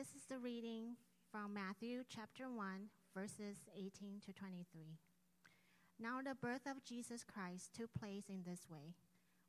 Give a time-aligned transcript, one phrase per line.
[0.00, 0.96] This is the reading
[1.30, 4.96] from Matthew chapter 1, verses 18 to 23.
[5.98, 8.94] Now, the birth of Jesus Christ took place in this way.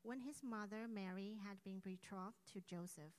[0.04, 3.14] When his mother Mary had been betrothed to Joseph,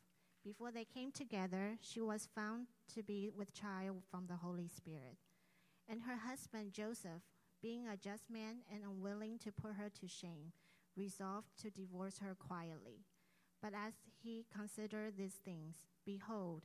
[0.44, 5.16] before they came together, she was found to be with child from the Holy Spirit.
[5.88, 7.22] And her husband Joseph,
[7.62, 10.52] being a just man and unwilling to put her to shame,
[10.94, 13.06] resolved to divorce her quietly.
[13.62, 16.64] But as he considered these things, behold,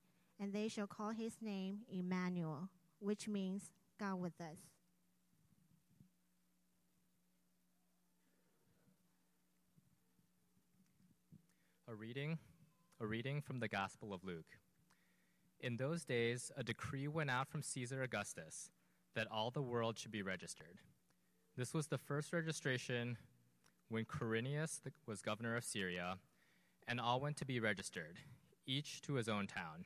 [0.41, 2.69] and they shall call his name Emmanuel,
[2.99, 3.69] which means
[3.99, 4.57] God with us.
[11.87, 12.39] A reading,
[12.99, 14.57] a reading from the Gospel of Luke.
[15.59, 18.71] In those days, a decree went out from Caesar Augustus
[19.13, 20.79] that all the world should be registered.
[21.55, 23.17] This was the first registration
[23.89, 26.15] when Quirinius was governor of Syria,
[26.87, 28.17] and all went to be registered,
[28.65, 29.85] each to his own town.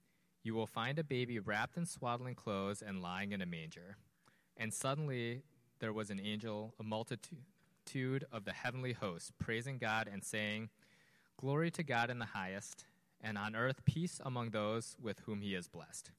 [0.43, 3.97] You will find a baby wrapped in swaddling clothes and lying in a manger.
[4.57, 5.43] And suddenly
[5.79, 10.69] there was an angel, a multitude of the heavenly hosts, praising God and saying,
[11.37, 12.85] Glory to God in the highest
[13.19, 16.11] and on earth peace among those with whom he is blessed.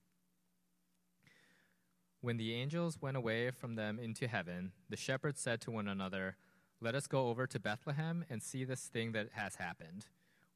[2.20, 6.36] When the angels went away from them into heaven, the shepherds said to one another,
[6.80, 10.06] Let us go over to Bethlehem and see this thing that has happened,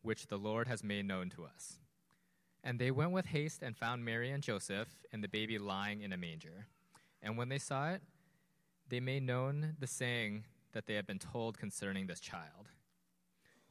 [0.02, 1.78] which the Lord has made known to us.
[2.66, 6.12] And they went with haste and found Mary and Joseph and the baby lying in
[6.12, 6.66] a manger.
[7.22, 8.02] And when they saw it,
[8.88, 12.70] they made known the saying that they had been told concerning this child.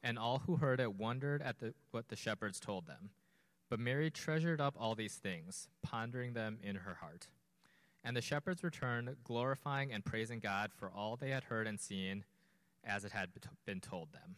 [0.01, 3.09] And all who heard it wondered at the, what the shepherds told them.
[3.69, 7.27] But Mary treasured up all these things, pondering them in her heart.
[8.01, 12.23] And the shepherds returned, glorifying and praising God for all they had heard and seen,
[12.81, 13.31] as it had
[13.65, 14.37] been told them.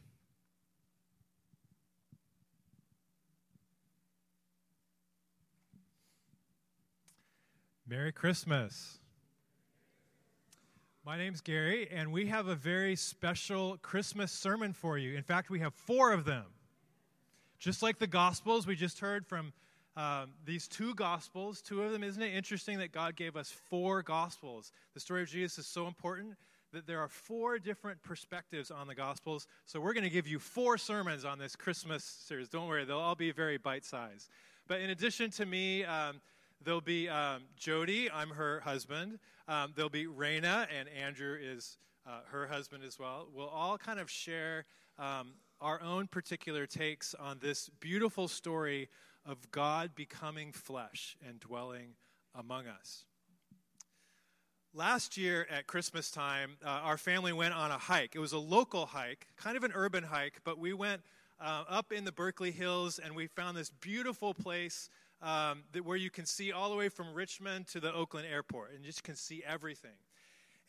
[7.90, 9.00] Merry Christmas.
[11.06, 15.16] My name's Gary, and we have a very special Christmas sermon for you.
[15.16, 16.44] In fact, we have four of them.
[17.60, 19.54] Just like the Gospels, we just heard from
[19.96, 22.04] um, these two Gospels, two of them.
[22.04, 24.74] Isn't it interesting that God gave us four Gospels?
[24.94, 26.36] The story of Jesus is so important
[26.74, 29.48] that there are four different perspectives on the Gospels.
[29.66, 32.50] So we're going to give you four sermons on this Christmas series.
[32.50, 34.28] Don't worry, they'll all be very bite sized.
[34.68, 36.20] But in addition to me, um,
[36.64, 39.20] There'll be um, Jody, I'm her husband.
[39.48, 43.28] Um, there'll be Raina, and Andrew is uh, her husband as well.
[43.34, 44.66] We'll all kind of share
[44.98, 48.90] um, our own particular takes on this beautiful story
[49.26, 51.96] of God becoming flesh and dwelling
[52.34, 53.06] among us.
[54.74, 58.16] Last year at Christmas time, uh, our family went on a hike.
[58.16, 61.02] It was a local hike, kind of an urban hike, but we went
[61.40, 64.90] uh, up in the Berkeley Hills and we found this beautiful place
[65.22, 68.74] um, that, where you can see all the way from Richmond to the Oakland airport
[68.76, 69.98] and just can see everything.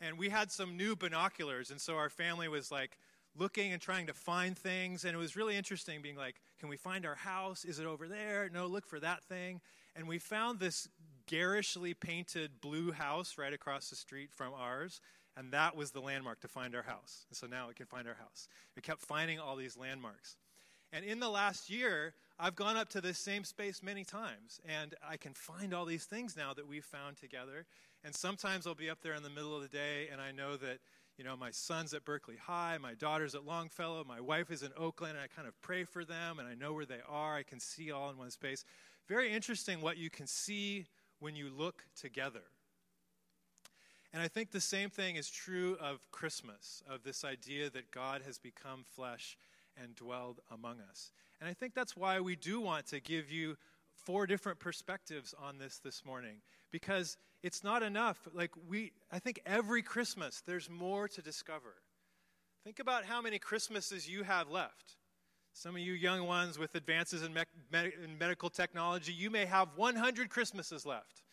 [0.01, 2.97] And we had some new binoculars, and so our family was like
[3.37, 5.05] looking and trying to find things.
[5.05, 7.65] And it was really interesting being like, can we find our house?
[7.65, 8.49] Is it over there?
[8.53, 9.61] No, look for that thing.
[9.95, 10.87] And we found this
[11.27, 15.01] garishly painted blue house right across the street from ours.
[15.37, 17.25] And that was the landmark to find our house.
[17.29, 18.47] And so now we can find our house.
[18.75, 20.37] We kept finding all these landmarks.
[20.91, 24.95] And in the last year, I've gone up to this same space many times, and
[25.07, 27.65] I can find all these things now that we've found together.
[28.03, 30.55] And sometimes I'll be up there in the middle of the day, and I know
[30.57, 30.79] that,
[31.17, 34.71] you know, my son's at Berkeley High, my daughter's at Longfellow, my wife is in
[34.77, 37.35] Oakland, and I kind of pray for them, and I know where they are.
[37.35, 38.63] I can see all in one space.
[39.07, 40.85] Very interesting what you can see
[41.19, 42.43] when you look together.
[44.13, 48.21] And I think the same thing is true of Christmas, of this idea that God
[48.25, 49.37] has become flesh
[49.81, 51.11] and dwelled among us.
[51.39, 53.57] And I think that's why we do want to give you
[53.95, 56.41] four different perspectives on this this morning
[56.71, 61.75] because it's not enough like we I think every Christmas there's more to discover.
[62.63, 64.97] Think about how many Christmases you have left.
[65.53, 67.43] Some of you young ones with advances in, me-
[67.73, 71.23] in medical technology, you may have 100 Christmases left.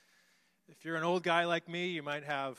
[0.69, 2.59] If you're an old guy like me, you might have,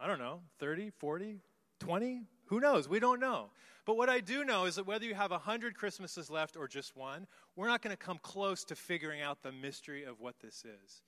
[0.00, 1.40] I don't know, 30, 40,
[1.80, 2.22] 20?
[2.46, 2.88] Who knows?
[2.88, 3.50] We don't know.
[3.86, 6.96] But what I do know is that whether you have 100 Christmases left or just
[6.96, 10.64] one, we're not going to come close to figuring out the mystery of what this
[10.64, 11.02] is.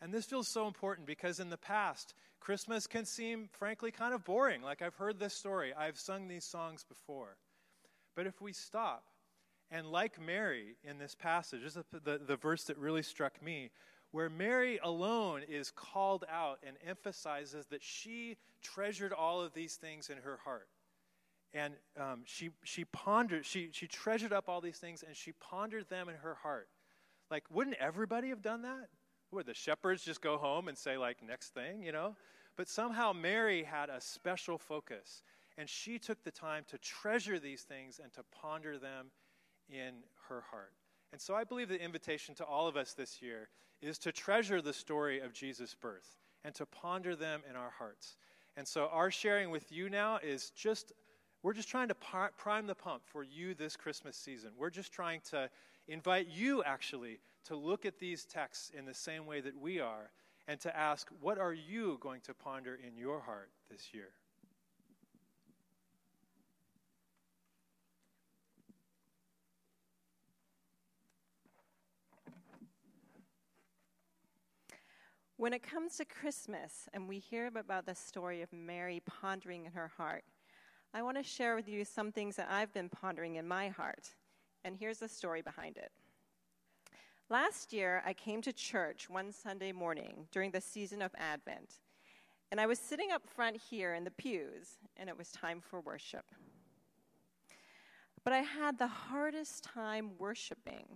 [0.00, 4.24] And this feels so important because in the past, Christmas can seem, frankly, kind of
[4.24, 4.62] boring.
[4.62, 7.36] Like I've heard this story, I've sung these songs before.
[8.16, 9.04] But if we stop,
[9.70, 13.42] and like Mary in this passage, this is the, the, the verse that really struck
[13.42, 13.70] me,
[14.12, 20.08] where Mary alone is called out and emphasizes that she treasured all of these things
[20.08, 20.68] in her heart.
[21.54, 25.88] And um, she, she pondered, she, she treasured up all these things and she pondered
[25.88, 26.68] them in her heart.
[27.30, 28.88] Like, wouldn't everybody have done that?
[29.30, 32.16] Would the shepherds just go home and say, like, next thing, you know?
[32.56, 35.22] But somehow Mary had a special focus
[35.56, 39.06] and she took the time to treasure these things and to ponder them
[39.68, 39.94] in
[40.28, 40.72] her heart.
[41.12, 43.48] And so I believe the invitation to all of us this year
[43.80, 48.16] is to treasure the story of Jesus' birth and to ponder them in our hearts.
[48.56, 50.92] And so our sharing with you now is just,
[51.44, 54.52] we're just trying to prime the pump for you this Christmas season.
[54.56, 55.50] We're just trying to
[55.86, 60.10] invite you actually to look at these texts in the same way that we are
[60.48, 64.08] and to ask, what are you going to ponder in your heart this year?
[75.36, 79.72] When it comes to Christmas and we hear about the story of Mary pondering in
[79.72, 80.24] her heart,
[80.96, 84.10] I want to share with you some things that I've been pondering in my heart.
[84.64, 85.90] And here's the story behind it.
[87.28, 91.80] Last year, I came to church one Sunday morning during the season of Advent.
[92.52, 95.80] And I was sitting up front here in the pews, and it was time for
[95.80, 96.26] worship.
[98.22, 100.86] But I had the hardest time worshiping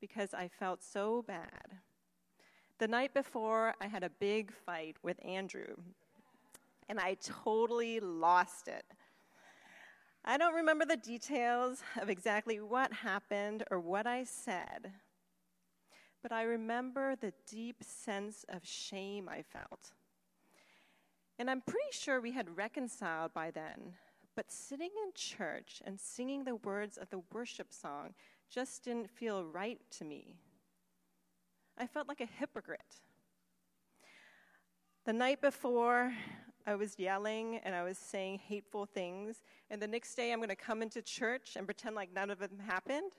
[0.00, 1.78] because I felt so bad.
[2.78, 5.76] The night before, I had a big fight with Andrew,
[6.88, 8.84] and I totally lost it.
[10.26, 14.90] I don't remember the details of exactly what happened or what I said,
[16.22, 19.92] but I remember the deep sense of shame I felt.
[21.38, 23.92] And I'm pretty sure we had reconciled by then,
[24.34, 28.14] but sitting in church and singing the words of the worship song
[28.50, 30.36] just didn't feel right to me.
[31.76, 33.02] I felt like a hypocrite.
[35.04, 36.14] The night before,
[36.66, 40.48] I was yelling and I was saying hateful things, and the next day I'm going
[40.48, 43.12] to come into church and pretend like none of them happened.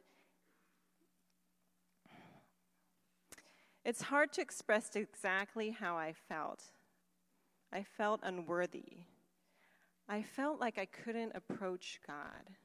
[3.84, 6.64] It's hard to express exactly how I felt.
[7.72, 9.04] I felt unworthy.
[10.10, 12.56] I felt like I couldn't approach God.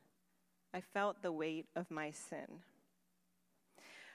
[0.73, 2.63] I felt the weight of my sin.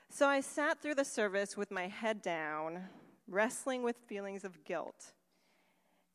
[0.10, 2.84] So I sat through the service with my head down,
[3.28, 5.14] wrestling with feelings of guilt.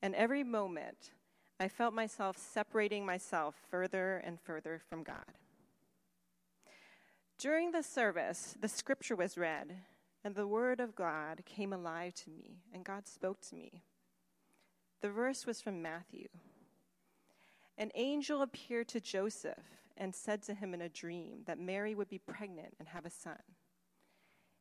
[0.03, 1.13] And every moment,
[1.59, 5.37] I felt myself separating myself further and further from God.
[7.39, 9.77] During the service, the scripture was read,
[10.25, 13.83] and the word of God came alive to me, and God spoke to me.
[15.01, 16.29] The verse was from Matthew.
[17.79, 19.65] An angel appeared to Joseph
[19.97, 23.11] and said to him in a dream that Mary would be pregnant and have a
[23.11, 23.39] son.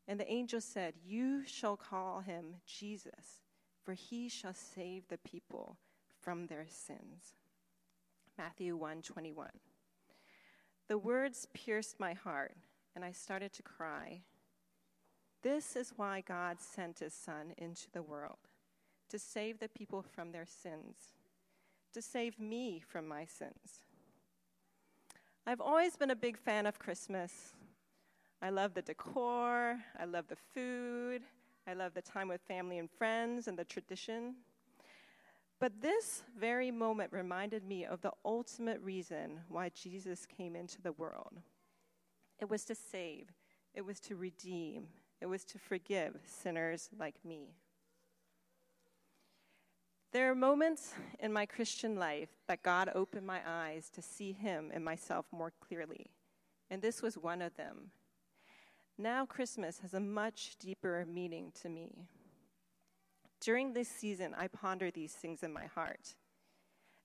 [0.08, 3.41] And the angel said, You shall call him Jesus,
[3.89, 5.75] for he shall save the people
[6.22, 7.34] from their sins.
[8.38, 9.50] Matthew 1 21.
[10.88, 12.55] The words pierced my heart,
[12.96, 14.22] and I started to cry.
[15.41, 18.38] This is why God sent his Son into the world
[19.10, 21.15] to save the people from their sins,
[21.96, 23.79] to save me from my sins.
[25.48, 27.55] I've always been a big fan of Christmas.
[28.39, 31.24] I love the decor, I love the food,
[31.69, 34.33] I love the time with family and friends and the tradition.
[35.59, 40.93] But this very moment reminded me of the ultimate reason why Jesus came into the
[40.93, 41.33] world.
[42.39, 43.27] It was to save,
[43.75, 44.88] it was to redeem,
[45.21, 47.53] it was to forgive sinners like me.
[50.11, 54.71] There are moments in my Christian life that God opened my eyes to see Him
[54.73, 56.07] and myself more clearly,
[56.71, 57.91] and this was one of them.
[59.01, 62.10] Now, Christmas has a much deeper meaning to me.
[63.39, 66.15] During this season, I ponder these things in my heart.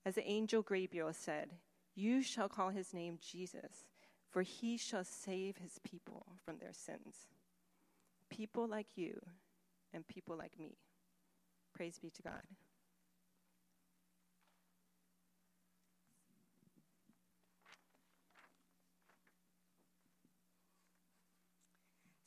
[0.05, 1.51] As the angel Gabriel said,
[1.95, 3.87] You shall call his name Jesus,
[4.29, 7.29] for he shall save his people from their sins.
[8.29, 9.21] People like you
[9.93, 10.75] and people like me.
[11.73, 12.43] Praise be to God.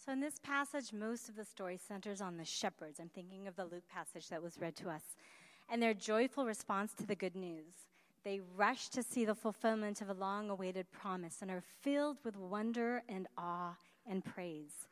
[0.07, 2.97] So, in this passage, most of the story centers on the shepherds.
[2.97, 5.01] I'm thinking of the Luke passage that was read to us
[5.69, 7.73] and their joyful response to the good news.
[8.23, 12.37] They rush to see the fulfillment of a long awaited promise and are filled with
[12.37, 13.75] wonder and awe
[14.09, 14.87] and praise.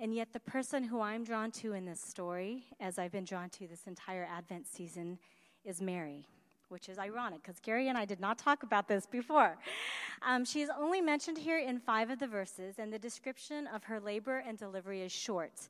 [0.00, 3.50] And yet, the person who I'm drawn to in this story, as I've been drawn
[3.50, 5.20] to this entire Advent season,
[5.64, 6.26] is Mary
[6.70, 9.58] which is ironic because Gary and I did not talk about this before.
[10.22, 13.84] Um, she is only mentioned here in five of the verses, and the description of
[13.84, 15.68] her labor and delivery is short.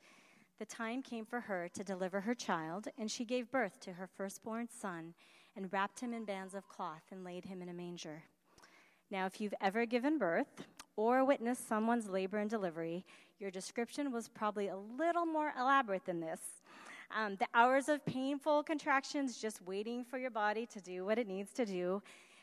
[0.58, 4.06] The time came for her to deliver her child, and she gave birth to her
[4.06, 5.14] firstborn son
[5.56, 8.22] and wrapped him in bands of cloth and laid him in a manger.
[9.10, 10.64] Now, if you've ever given birth
[10.96, 13.04] or witnessed someone's labor and delivery,
[13.38, 16.40] your description was probably a little more elaborate than this.
[17.12, 21.26] Um, the hours of painful contractions just waiting for your body to do what it
[21.26, 22.02] needs to do,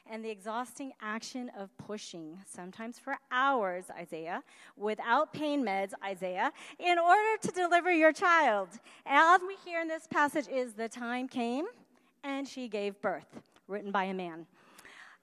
[0.10, 4.44] and the exhausting action of pushing, sometimes for hours, Isaiah,
[4.76, 8.70] without pain meds, Isaiah, in order to deliver your child.
[9.06, 11.66] And all we hear in this passage is the time came
[12.24, 14.48] and she gave birth, written by a man.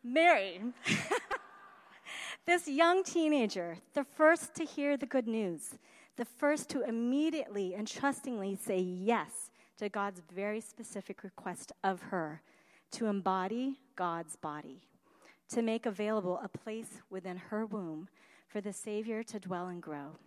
[0.02, 0.60] Mary,
[2.46, 5.78] this young teenager, the first to hear the good news,
[6.16, 12.42] the first to immediately and trustingly say yes to God's very specific request of her
[12.92, 14.82] to embody God's body,
[15.48, 18.08] to make available a place within her womb
[18.46, 20.18] for the Savior to dwell and grow.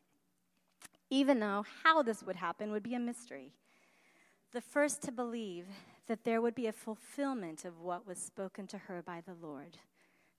[1.10, 3.53] Even though how this would happen would be a mystery.
[4.51, 5.65] The first to believe
[6.08, 9.77] that there would be a fulfillment of what was spoken to her by the Lord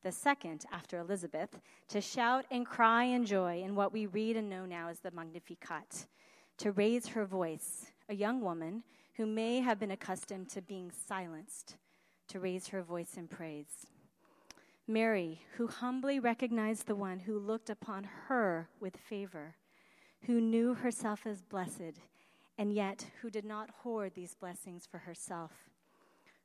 [0.02, 4.48] the second after Elizabeth, to shout and cry in joy in what we read and
[4.48, 6.06] know now as the Magnificat,
[6.58, 8.82] to raise her voice, a young woman
[9.16, 11.76] who may have been accustomed to being silenced,
[12.28, 13.86] to raise her voice in praise.
[14.86, 19.56] Mary, who humbly recognized the one who looked upon her with favor,
[20.22, 22.00] who knew herself as blessed,
[22.56, 25.68] and yet who did not hoard these blessings for herself,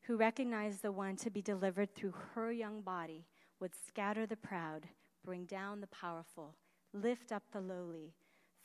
[0.01, 3.25] who recognized the one to be delivered through her young body
[3.63, 4.81] would scatter the proud,
[5.23, 6.53] bring down the powerful,
[6.91, 8.13] lift up the lowly,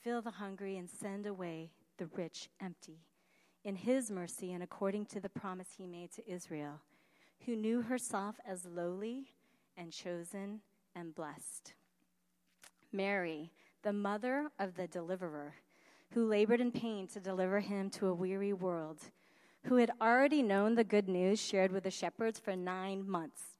[0.03, 2.99] fill the hungry, and send away the rich empty.
[3.65, 6.81] In his mercy and according to the promise he made to Israel,
[7.47, 9.29] who knew herself as lowly
[9.77, 10.63] and chosen
[10.97, 11.75] and blessed.
[12.93, 13.53] Mary,
[13.85, 15.55] the mother of the deliverer,
[16.11, 18.99] who labored in pain to deliver him to a weary world,
[19.67, 23.58] who had already known the good news shared with the shepherds for nine months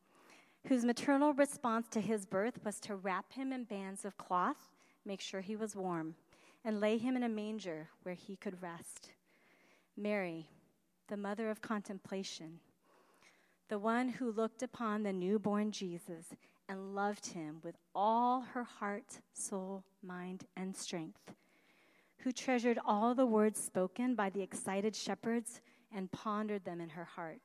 [0.69, 4.69] whose maternal response to his birth was to wrap him in bands of cloth,
[5.07, 6.15] make sure he was warm,
[6.63, 9.13] and lay him in a manger where he could rest.
[9.97, 10.47] Mary,
[11.09, 12.61] the mother of contemplation,
[13.71, 16.27] the one who looked upon the newborn Jesus
[16.69, 21.33] and loved him with all her heart, soul, mind, and strength,
[22.19, 25.63] who treasured all the words spoken by the excited shepherds
[25.95, 27.41] and pondered them in her heart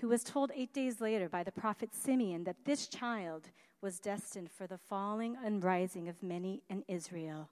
[0.00, 3.48] who was told eight days later by the prophet Simeon that this child
[3.80, 7.48] was destined for the falling and rising of many in Israel,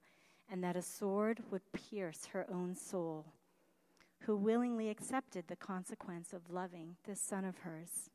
[0.51, 3.27] and that a sword would pierce her own soul,
[4.21, 8.11] who willingly accepted the consequence of loving this son of hers.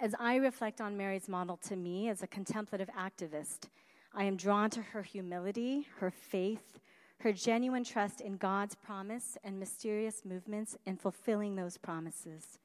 [0.00, 3.68] As I reflect on Mary's model to me as a contemplative activist,
[4.14, 6.78] I am drawn to her humility, her faith,
[7.20, 12.60] her genuine trust in God's promise and mysterious movements in fulfilling those promises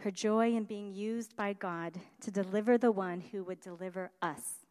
[0.00, 4.66] her joy in being used by God to deliver the one who would deliver us.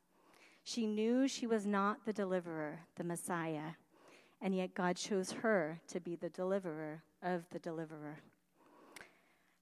[0.64, 3.72] She knew she was not the deliverer, the Messiah,
[4.42, 8.20] and yet God chose her to be the deliverer of the deliverer.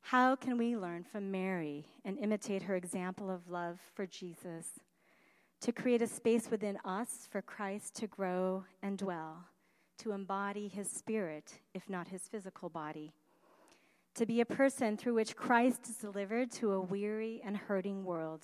[0.02, 4.68] How can we learn from Mary and imitate her example of love for Jesus
[5.62, 9.46] to create a space within us for Christ to grow and dwell,
[10.00, 13.14] to embody his spirit, if not his physical body?
[14.16, 18.42] To be a person through which Christ is delivered to a weary and hurting world,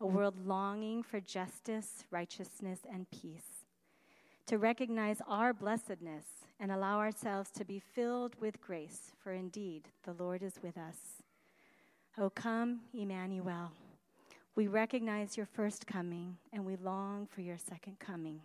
[0.00, 3.66] a world longing for justice, righteousness, and peace.
[4.46, 6.24] To recognize our blessedness
[6.60, 11.22] and allow ourselves to be filled with grace, for indeed the Lord is with us.
[12.16, 13.72] O come, Emmanuel.
[14.54, 18.40] We recognize your first coming and we long for your second coming.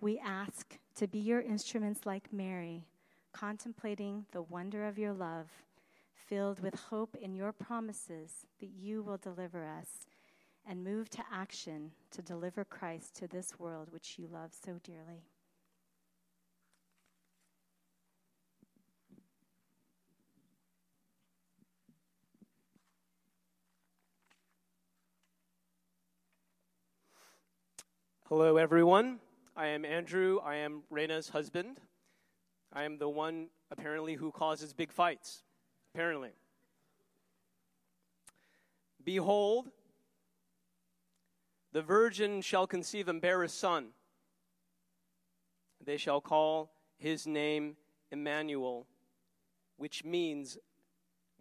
[0.00, 2.84] We ask to be your instruments like Mary,
[3.32, 5.48] contemplating the wonder of your love,
[6.30, 10.06] filled with hope in your promises that you will deliver us,
[10.64, 15.24] and move to action to deliver Christ to this world which you love so dearly.
[28.28, 29.18] Hello, everyone.
[29.56, 30.38] I am Andrew.
[30.44, 31.80] I am Raina's husband.
[32.72, 35.42] I am the one, apparently, who causes big fights.
[35.94, 36.30] Apparently.
[39.04, 39.70] Behold,
[41.72, 43.88] the virgin shall conceive and bear a son.
[45.84, 47.76] They shall call his name
[48.10, 48.86] Emmanuel,
[49.78, 50.58] which means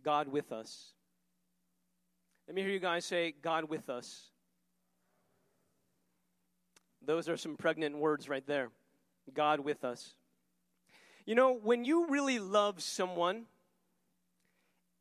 [0.03, 0.93] God with us.
[2.47, 4.29] Let me hear you guys say, God with us.
[7.05, 8.69] Those are some pregnant words right there.
[9.33, 10.15] God with us.
[11.25, 13.45] You know, when you really love someone,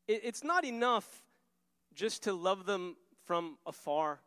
[0.09, 1.23] it, it's not enough
[1.95, 2.97] just to love them
[3.27, 4.21] from afar.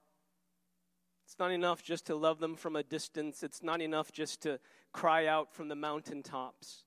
[1.26, 3.44] It's not enough just to love them from a distance.
[3.44, 4.60] It's not enough just to
[4.94, 6.84] cry out from the mountaintops.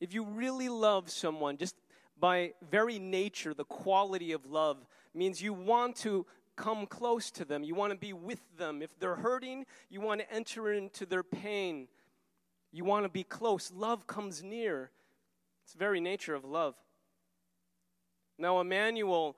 [0.00, 1.74] If you really love someone, just
[2.18, 7.62] by very nature, the quality of love means you want to come close to them.
[7.62, 8.82] You want to be with them.
[8.82, 11.88] If they're hurting, you want to enter into their pain.
[12.72, 13.70] You want to be close.
[13.72, 14.90] Love comes near.
[15.64, 16.74] It's very nature of love.
[18.38, 19.36] Now, Emmanuel,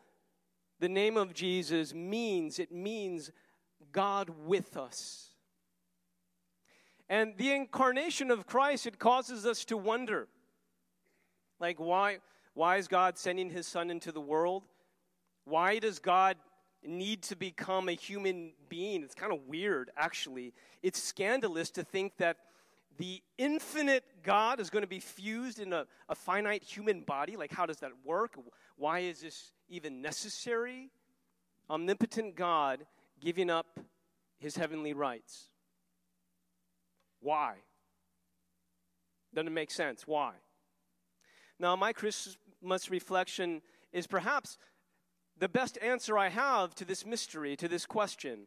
[0.79, 3.31] the name of Jesus means, it means
[3.93, 5.31] God with us.
[7.09, 10.29] And the incarnation of Christ, it causes us to wonder.
[11.59, 12.19] Like, why,
[12.55, 14.65] why is God sending his son into the world?
[15.45, 16.37] Why does God
[16.83, 19.03] need to become a human being.
[19.03, 20.55] It's kind of weird, actually.
[20.83, 22.39] It's scandalous to think that
[23.01, 27.35] the infinite God is going to be fused in a, a finite human body.
[27.35, 28.35] Like, how does that work?
[28.77, 30.91] Why is this even necessary?
[31.71, 32.85] Omnipotent God
[33.19, 33.81] giving up
[34.39, 35.49] his heavenly rights.
[37.21, 37.55] Why?
[39.33, 40.07] Doesn't make sense.
[40.07, 40.33] Why?
[41.59, 43.63] Now, my Christmas reflection
[43.95, 44.59] is perhaps
[45.39, 48.41] the best answer I have to this mystery, to this question.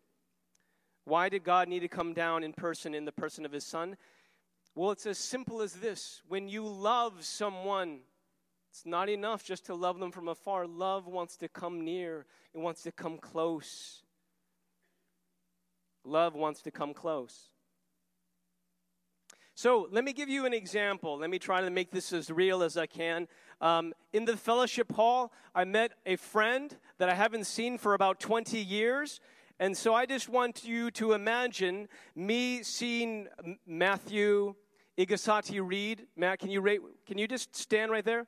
[1.05, 3.97] Why did God need to come down in person in the person of his son?
[4.75, 6.21] Well, it's as simple as this.
[6.27, 7.99] When you love someone,
[8.71, 10.65] it's not enough just to love them from afar.
[10.65, 14.01] Love wants to come near, it wants to come close.
[16.03, 17.49] Love wants to come close.
[19.55, 21.19] So let me give you an example.
[21.19, 23.27] Let me try to make this as real as I can.
[23.61, 28.19] Um, in the fellowship hall, I met a friend that I haven't seen for about
[28.19, 29.21] 20 years.
[29.59, 33.27] And so I just want you to imagine me seeing
[33.67, 34.55] Matthew
[34.97, 36.07] Igasati Reed.
[36.15, 38.25] Matt, can you, rate, can you just stand right there?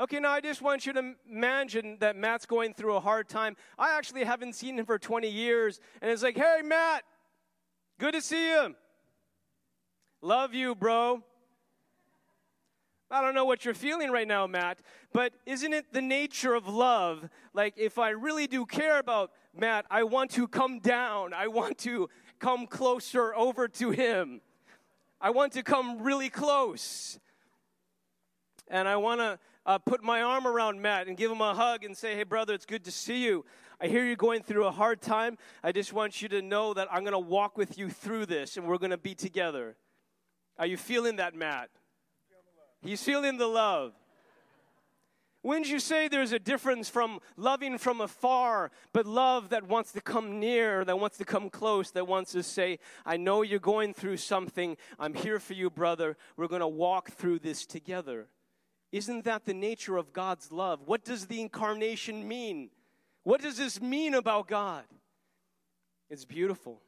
[0.00, 3.56] Okay, now I just want you to imagine that Matt's going through a hard time.
[3.76, 5.80] I actually haven't seen him for 20 years.
[6.00, 7.02] And it's like, hey, Matt,
[7.98, 8.76] good to see you.
[10.22, 11.22] Love you, bro.
[13.10, 14.80] I don't know what you're feeling right now, Matt,
[15.12, 17.28] but isn't it the nature of love?
[17.54, 21.32] Like, if I really do care about Matt, I want to come down.
[21.32, 24.42] I want to come closer over to him.
[25.20, 27.18] I want to come really close.
[28.68, 31.84] And I want to uh, put my arm around Matt and give him a hug
[31.84, 33.44] and say, hey, brother, it's good to see you.
[33.80, 35.38] I hear you're going through a hard time.
[35.62, 38.56] I just want you to know that I'm going to walk with you through this
[38.56, 39.76] and we're going to be together.
[40.58, 41.70] Are you feeling that, Matt?
[42.80, 43.92] He's feeling the love.
[45.42, 50.00] Wouldn't you say there's a difference from loving from afar, but love that wants to
[50.00, 53.94] come near, that wants to come close, that wants to say, I know you're going
[53.94, 54.76] through something.
[54.98, 56.16] I'm here for you, brother.
[56.36, 58.26] We're going to walk through this together.
[58.90, 60.80] Isn't that the nature of God's love?
[60.86, 62.70] What does the incarnation mean?
[63.22, 64.84] What does this mean about God?
[66.10, 66.80] It's beautiful.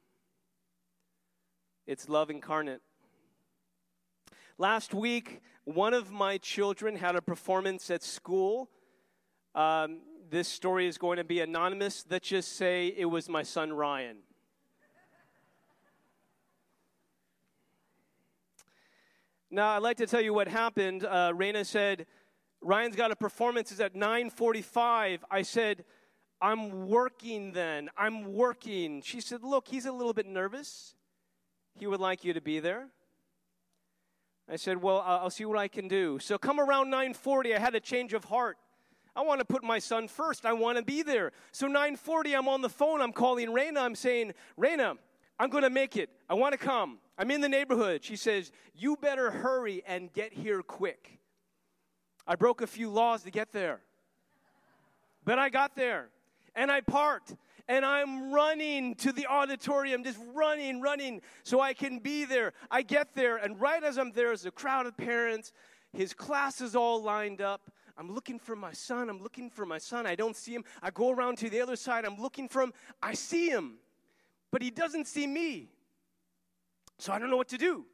[1.87, 2.81] It's love incarnate.
[4.59, 8.71] Last week, one of my children had a performance at school.
[9.55, 12.05] Um, this story is going to be anonymous.
[12.09, 14.19] Let's just say it was my son Ryan.
[19.51, 21.05] Now, I'd like to tell you what happened.
[21.05, 22.07] Uh, Raina said,
[22.61, 23.73] Ryan's got a performance.
[23.73, 25.21] It's at 9:45.
[25.29, 25.85] I said,
[26.41, 27.91] I'm working then.
[27.97, 29.03] I'm working.
[29.03, 30.95] She said, Look, he's a little bit nervous.
[31.75, 32.89] He would like you to be there.
[34.49, 36.19] I said, Well, I'll see what I can do.
[36.19, 38.59] So come around 940, I had a change of heart.
[39.15, 40.47] I want to put my son first.
[40.47, 41.33] I want to be there.
[41.53, 43.01] So 940, I'm on the phone.
[43.01, 43.79] I'm calling Raina.
[43.79, 44.97] I'm saying, Raina,
[45.39, 46.11] I'm going to make it.
[46.29, 46.99] I want to come.
[47.19, 48.05] I'm in the neighborhood.
[48.05, 51.19] She says, You better hurry and get here quick.
[52.27, 53.81] I broke a few laws to get there.
[55.25, 56.09] But I got there
[56.55, 57.35] and I parked
[57.69, 62.53] and I'm running to the auditorium, just running, running so I can be there.
[62.71, 65.53] I get there, and right as I'm there, there's a crowd of parents.
[65.93, 67.71] His class is all lined up.
[67.99, 69.11] I'm looking for my son.
[69.11, 70.07] I'm looking for my son.
[70.07, 70.65] I don't see him.
[70.83, 72.05] I go around to the other side.
[72.05, 72.73] I'm looking for him.
[73.03, 73.75] I see him,
[74.51, 75.69] but he doesn't see me.
[76.99, 77.85] So I don't know what to do.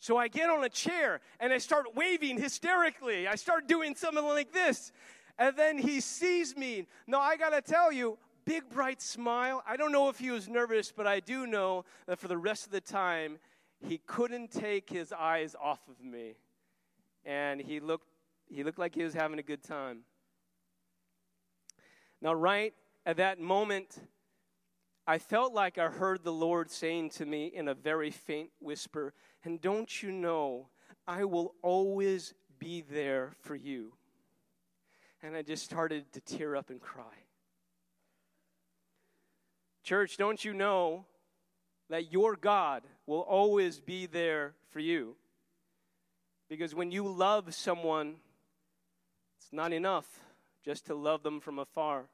[0.00, 3.28] So I get on a chair and I start waving hysterically.
[3.28, 4.92] I start doing something like this.
[5.38, 6.86] And then he sees me.
[7.06, 8.18] Now, I got to tell you,
[8.50, 9.62] big bright smile.
[9.64, 12.66] I don't know if he was nervous, but I do know that for the rest
[12.66, 13.38] of the time,
[13.78, 16.34] he couldn't take his eyes off of me.
[17.24, 18.08] And he looked,
[18.48, 20.00] he looked like he was having a good time.
[22.20, 22.74] Now, right
[23.06, 24.00] at that moment,
[25.06, 29.14] I felt like I heard the Lord saying to me in a very faint whisper,
[29.44, 30.70] And don't you know,
[31.06, 33.92] I will always be there for you.
[35.22, 37.29] And I just started to tear up and cry.
[39.82, 41.06] Church, don't you know
[41.88, 45.16] that your God will always be there for you?
[46.48, 48.16] Because when you love someone,
[49.38, 50.06] it's not enough
[50.64, 52.06] just to love them from afar.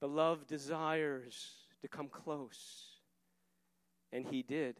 [0.00, 3.00] But love desires to come close.
[4.12, 4.76] And He did.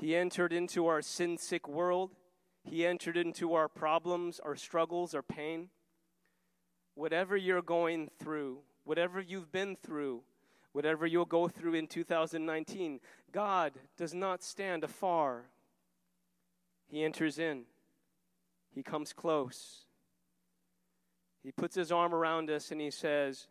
[0.00, 2.10] He entered into our sin sick world.
[2.64, 5.68] He entered into our problems, our struggles, our pain.
[6.94, 10.22] Whatever you're going through, whatever you've been through,
[10.72, 13.00] whatever you'll go through in 2019,
[13.32, 15.44] God does not stand afar.
[16.88, 17.64] He enters in,
[18.74, 19.84] He comes close.
[21.42, 23.46] He puts His arm around us and He says,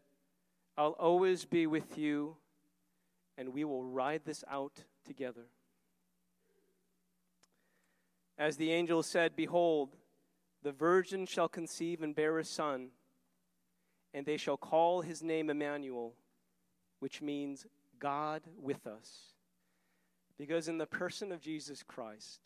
[0.78, 2.38] I'll always be with you,
[3.38, 5.48] and we will ride this out together.
[8.38, 9.98] As the angel said, Behold,
[10.64, 12.92] the virgin shall conceive and bear a son
[14.14, 16.14] and they shall call his name Emmanuel,
[17.00, 17.66] which means
[18.00, 19.34] God with us.
[20.38, 22.40] Because in the person of Jesus Christ,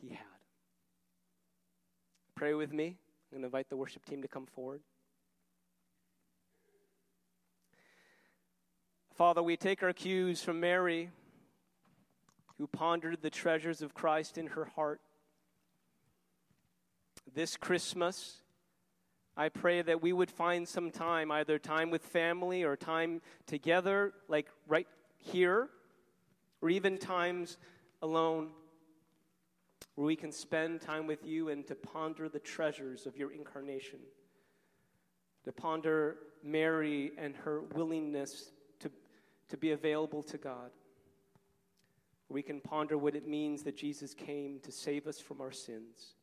[0.00, 0.18] he had.
[2.34, 2.86] Pray with me.
[3.30, 4.82] I'm going to invite the worship team to come forward.
[9.14, 11.10] Father, we take our cues from Mary,
[12.58, 15.00] who pondered the treasures of Christ in her heart.
[17.34, 18.41] This Christmas,
[19.36, 24.12] I pray that we would find some time, either time with family or time together,
[24.28, 24.86] like right
[25.18, 25.68] here,
[26.60, 27.56] or even times
[28.02, 28.50] alone,
[29.94, 34.00] where we can spend time with you and to ponder the treasures of your incarnation,
[35.44, 38.90] to ponder Mary and her willingness to,
[39.48, 40.70] to be available to God.
[42.28, 46.16] We can ponder what it means that Jesus came to save us from our sins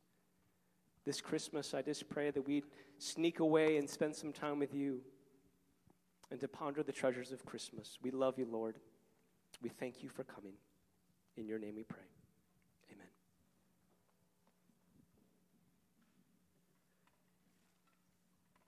[1.10, 2.66] this Christmas, I just pray that we'd
[3.00, 5.02] sneak away and spend some time with you
[6.30, 7.98] and to ponder the treasures of Christmas.
[8.04, 8.76] We love you, Lord.
[9.60, 10.54] We thank you for coming.
[11.36, 12.19] In your name we pray.